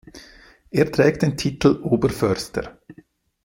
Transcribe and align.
Er 0.71 0.91
trägt 0.91 1.21
den 1.21 1.37
Titel 1.37 1.77
Oberförster. 1.83 2.79